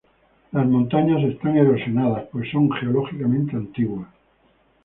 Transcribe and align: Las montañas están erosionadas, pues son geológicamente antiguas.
Las 0.51 0.65
montañas 0.65 1.21
están 1.23 1.55
erosionadas, 1.57 2.23
pues 2.31 2.49
son 2.49 2.71
geológicamente 2.71 3.55
antiguas. 3.55 4.07